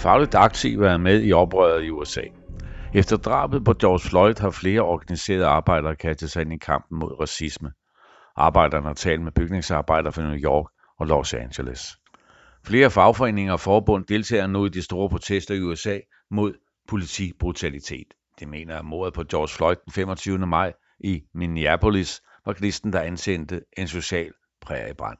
[0.00, 2.22] Fagligt aktive er med i oprøret i USA.
[2.94, 7.20] Efter drabet på George Floyd har flere organiserede arbejdere kastet sig ind i kampen mod
[7.20, 7.72] racisme.
[8.36, 11.80] Arbejderne har talt med bygningsarbejdere fra New York og Los Angeles.
[12.66, 15.98] Flere fagforeninger og forbund deltager nu i de store protester i USA
[16.30, 16.54] mod
[16.88, 18.14] politibrutalitet.
[18.40, 20.38] De mener, at mordet på George Floyd den 25.
[20.38, 25.18] maj i Minneapolis var gnisten, der ansendte en social præriebrand.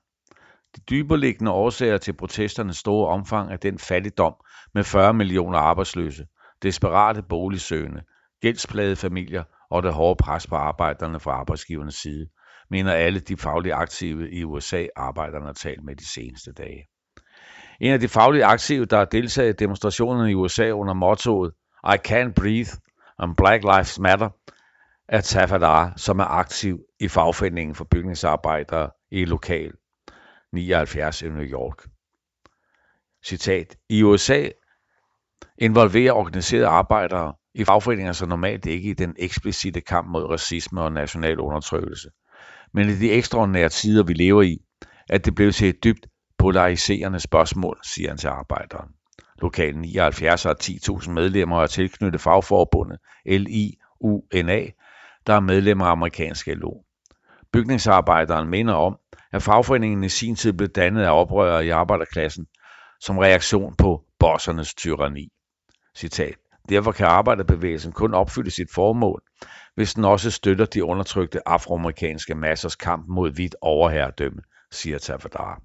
[0.77, 4.34] De dyberliggende årsager til protesternes store omfang er den fattigdom
[4.74, 6.27] med 40 millioner arbejdsløse,
[6.62, 8.02] desperate boligsøgende,
[8.42, 12.27] gældsplagede familier og det hårde pres på arbejderne fra arbejdsgivernes side,
[12.70, 16.87] mener alle de faglige aktive i USA, arbejderne har talt med de seneste dage.
[17.80, 21.52] En af de faglige aktive, der har deltaget i demonstrationerne i USA under mottoet
[21.84, 22.70] I Can't Breathe
[23.19, 24.28] and Black Lives Matter,
[25.09, 29.73] er Tafadar, som er aktiv i fagforeningen for bygningsarbejdere i lokal
[30.52, 31.88] 79 i New York.
[33.25, 33.77] Citat.
[33.88, 34.48] I USA
[35.58, 40.92] involverer organiserede arbejdere i fagforeninger sig normalt ikke i den eksplicite kamp mod racisme og
[40.92, 42.10] national undertrykkelse.
[42.75, 44.58] Men i de ekstraordinære tider, vi lever i,
[45.08, 46.06] at det blev til et dybt
[46.38, 48.88] polariserende spørgsmål, siger han til arbejderen.
[49.38, 54.66] Lokal 79 har 10.000 medlemmer og er tilknyttet fagforbundet LIUNA,
[55.27, 56.82] der er medlemmer af amerikanske LO.
[57.53, 58.98] Bygningsarbejderen minder om,
[59.33, 62.47] at fagforeningen i sin tid blev dannet af oprørere i arbejderklassen
[63.00, 65.28] som reaktion på bossernes tyranni.
[65.97, 66.34] Citat.
[66.69, 69.22] Derfor kan arbejderbevægelsen kun opfylde sit formål,
[69.75, 75.62] hvis den også støtter de undertrykte afroamerikanske massers kamp mod hvidt overherredømme, siger Tafadar.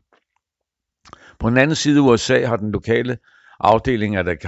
[1.39, 3.17] På den anden side af USA har den lokale
[3.59, 4.45] afdeling af det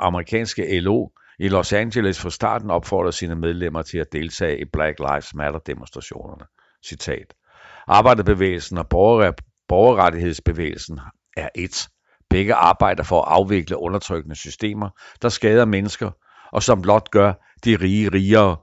[0.00, 4.98] amerikanske LO i Los Angeles fra starten opfordret sine medlemmer til at deltage i Black
[4.98, 6.44] Lives Matter demonstrationerne.
[6.84, 7.34] Citat.
[7.88, 8.88] Arbejderbevægelsen og
[9.68, 11.00] borgerrettighedsbevægelsen
[11.36, 11.88] er et.
[12.30, 14.90] Begge arbejder for at afvikle undertrykkende systemer,
[15.22, 16.10] der skader mennesker,
[16.52, 17.32] og som blot gør
[17.64, 18.56] de rige rigere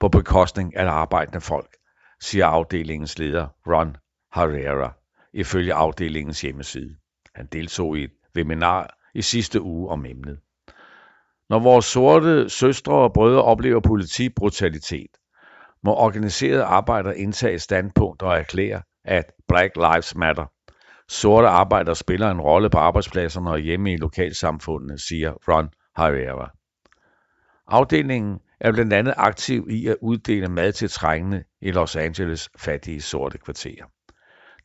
[0.00, 1.76] på bekostning af arbejdende folk,
[2.20, 3.96] siger afdelingens leder Ron
[4.34, 4.92] Herrera,
[5.32, 6.96] ifølge afdelingens hjemmeside.
[7.34, 10.38] Han deltog i et webinar i sidste uge om emnet.
[11.48, 15.10] Når vores sorte søstre og brødre oplever politibrutalitet,
[15.84, 20.46] må organiserede arbejdere indtage standpunkt og erklære, at Black Lives Matter.
[21.08, 26.50] Sorte arbejdere spiller en rolle på arbejdspladserne og hjemme i lokalsamfundene, siger Ron Herrera.
[27.66, 33.00] Afdelingen er blandt andet aktiv i at uddele mad til trængende i Los Angeles fattige
[33.00, 33.84] sorte kvarterer.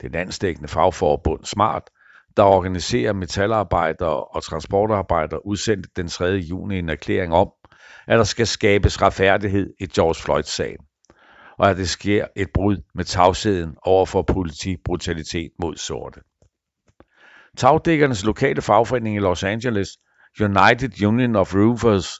[0.01, 1.89] Det landstækkende fagforbund Smart,
[2.37, 6.25] der organiserer metalarbejdere og transportarbejdere, udsendte den 3.
[6.25, 7.51] juni en erklæring om,
[8.07, 10.86] at der skal skabes retfærdighed i George Floyd-sagen
[11.57, 16.21] og at det sker et brud med tavsheden over for politibrutalitet mod sorte.
[17.57, 19.89] Tagdækkernes lokale fagforening i Los Angeles,
[20.41, 22.19] United Union of Roofers,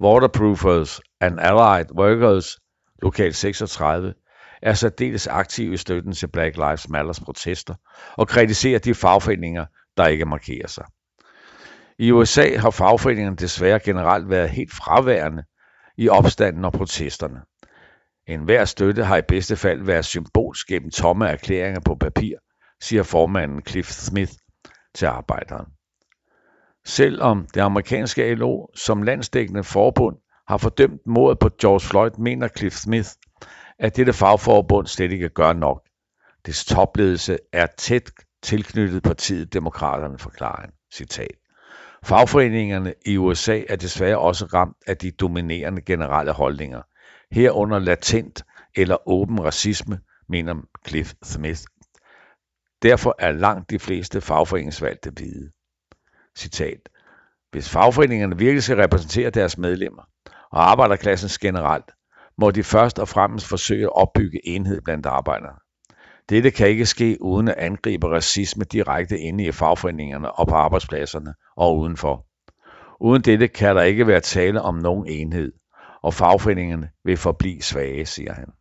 [0.00, 2.58] Waterproofers and Allied Workers,
[3.02, 4.14] lokal 36,
[4.62, 7.74] er særdeles aktiv i støtten til Black Lives Matters protester
[8.16, 9.66] og kritiserer de fagforeninger,
[9.96, 10.84] der ikke markerer sig.
[11.98, 15.42] I USA har fagforeningerne desværre generelt været helt fraværende
[15.96, 17.40] i opstanden og protesterne.
[18.28, 22.36] En hver støtte har i bedste fald været symbolsk gennem tomme erklæringer på papir,
[22.80, 24.32] siger formanden Cliff Smith
[24.94, 25.66] til arbejderen.
[26.84, 30.16] Selvom det amerikanske LO som landsdækkende forbund
[30.48, 33.08] har fordømt mordet på George Floyd, mener Cliff Smith,
[33.78, 35.82] at dette fagforbund slet ikke gør nok.
[36.46, 38.10] Dets topledelse er tæt
[38.42, 40.70] tilknyttet partiet Demokraterne, forklarer han.
[40.94, 41.36] Citat.
[42.04, 46.82] Fagforeningerne i USA er desværre også ramt af de dominerende generelle holdninger–
[47.32, 48.44] herunder latent
[48.76, 50.54] eller åben racisme, mener
[50.88, 51.60] Cliff Smith.
[52.82, 55.50] Derfor er langt de fleste fagforeningsvalgte hvide.
[56.36, 56.88] Citat.
[57.50, 60.02] Hvis fagforeningerne virkelig skal repræsentere deres medlemmer
[60.50, 61.90] og arbejderklassens generelt,
[62.38, 65.54] må de først og fremmest forsøge at opbygge enhed blandt arbejdere.
[66.28, 71.34] Dette kan ikke ske uden at angribe racisme direkte inde i fagforeningerne og på arbejdspladserne
[71.56, 72.26] og udenfor.
[73.00, 75.52] Uden dette kan der ikke være tale om nogen enhed,
[76.02, 78.52] og fagforeningerne vil forblive svage, siger han.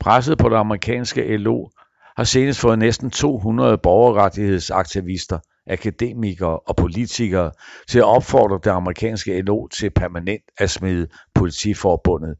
[0.00, 1.68] Presset på det amerikanske LO
[2.16, 7.52] har senest fået næsten 200 borgerrettighedsaktivister, akademikere og politikere
[7.88, 12.36] til at opfordre det amerikanske LO til permanent at smide politiforbundet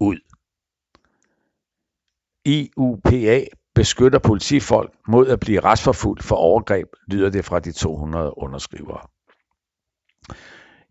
[0.00, 0.18] ud.
[2.44, 3.44] IUPA
[3.74, 9.00] beskytter politifolk mod at blive retsforfulgt for overgreb, lyder det fra de 200 underskrivere.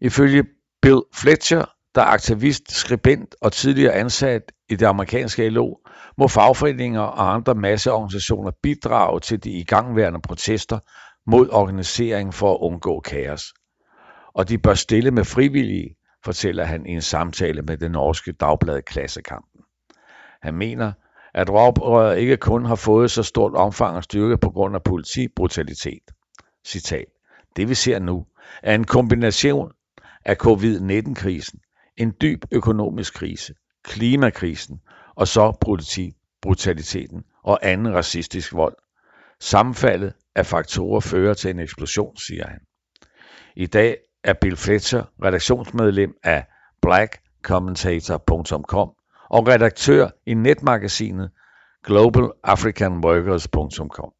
[0.02, 0.44] Ifølge
[0.82, 5.76] Bill Fletcher der er aktivist, skribent og tidligere ansat i det amerikanske LO,
[6.18, 10.80] må fagforeninger og andre masseorganisationer bidrage til de igangværende protester
[11.30, 13.54] mod organisering for at undgå kaos.
[14.34, 15.96] og de bør stille med frivillige,
[16.26, 19.62] fortæller han i en samtale med det norske dagblad Klassekampen.
[20.42, 20.92] Han mener,
[21.34, 26.12] at oprøret ikke kun har fået så stort omfang og styrke på grund af politibrutalitet.
[26.68, 27.06] Citat.
[27.56, 28.26] Det vi ser nu
[28.64, 29.72] er en kombination
[30.26, 31.60] af covid-19-krisen,
[31.98, 33.54] en dyb økonomisk krise,
[33.84, 34.80] klimakrisen
[35.16, 35.52] og så
[36.42, 38.76] brutaliteten og anden racistisk vold.
[39.40, 42.60] Sammenfaldet af faktorer fører til en eksplosion, siger han.
[43.56, 46.46] I dag er Bill Fletcher redaktionsmedlem af
[46.82, 48.90] blackcommentator.com
[49.30, 51.32] og redaktør i netmagasinet
[51.84, 54.12] globalafricanworkers.com.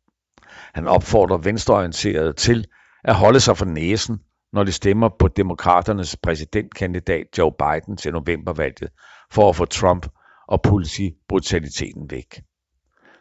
[0.74, 2.66] Han opfordrer venstreorienterede til
[3.04, 4.20] at holde sig for næsen,
[4.54, 8.90] når de stemmer på demokraternes præsidentkandidat Joe Biden til novembervalget
[9.32, 10.08] for at få Trump
[10.48, 12.42] og politibrutaliteten væk.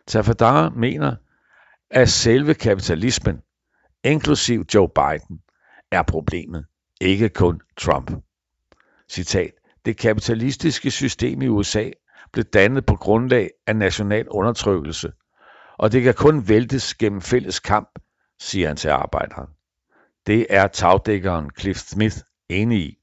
[0.06, 1.16] Tafadar mener,
[1.90, 3.40] at selve kapitalismen,
[4.04, 5.40] inklusiv Joe Biden,
[5.92, 6.66] er problemet,
[7.00, 8.10] ikke kun Trump.
[9.10, 9.50] Citat.
[9.84, 11.90] Det kapitalistiske system i USA
[12.32, 15.12] blev dannet på grundlag af national undertrykkelse,
[15.78, 17.88] og det kan kun væltes gennem fælles kamp,
[18.40, 19.55] siger han til arbejderen.
[20.26, 22.16] Det er tagdækkeren Cliff Smith
[22.48, 22.98] enig i.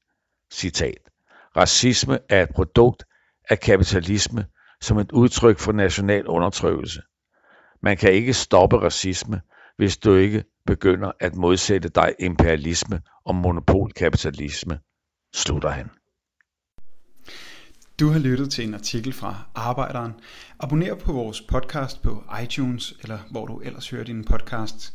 [0.52, 1.10] Citat.
[1.56, 3.04] Racisme er et produkt
[3.50, 4.46] af kapitalisme
[4.80, 7.02] som et udtryk for national undertrykkelse.
[7.82, 9.40] Man kan ikke stoppe racisme,
[9.76, 14.78] hvis du ikke begynder at modsætte dig imperialisme og monopolkapitalisme,
[15.34, 15.90] slutter han.
[18.00, 20.12] Du har lyttet til en artikel fra Arbejderen.
[20.60, 24.94] Abonner på vores podcast på iTunes, eller hvor du ellers hører din podcast.